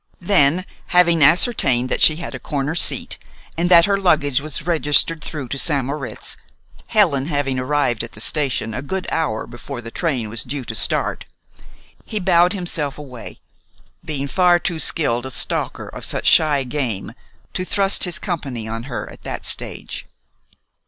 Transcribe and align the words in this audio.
Page 0.19 0.29
38] 0.29 0.35
Then, 0.35 0.65
having 0.87 1.23
ascertained 1.23 1.89
that 1.89 2.01
she 2.01 2.15
had 2.15 2.33
a 2.33 2.39
corner 2.39 2.73
seat, 2.73 3.19
and 3.55 3.69
that 3.69 3.85
her 3.85 3.99
luggage 4.01 4.41
was 4.41 4.65
registered 4.65 5.23
through 5.23 5.47
to 5.49 5.59
St. 5.59 5.85
Moritz 5.85 6.37
(Helen 6.87 7.27
having 7.27 7.59
arrived 7.59 8.03
at 8.03 8.13
the 8.13 8.19
station 8.19 8.73
a 8.73 8.81
good 8.81 9.05
hour 9.11 9.45
before 9.45 9.79
the 9.79 9.91
train 9.91 10.27
was 10.27 10.41
due 10.41 10.65
to 10.65 10.73
start), 10.73 11.25
he 12.03 12.19
bowed 12.19 12.53
himself 12.53 12.97
away, 12.97 13.41
being 14.03 14.27
far 14.27 14.57
too 14.57 14.79
skilled 14.79 15.27
a 15.27 15.29
stalker 15.29 15.87
of 15.87 16.03
such 16.03 16.25
shy 16.25 16.63
game 16.63 17.13
to 17.53 17.63
thrust 17.63 18.05
his 18.05 18.17
company 18.17 18.67
on 18.67 18.85
her 18.89 19.07
at 19.11 19.21
that 19.21 19.45
stage. 19.45 20.07